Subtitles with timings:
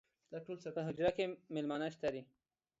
[0.75, 2.21] پۀ حجره کې میلمانۀ شته دي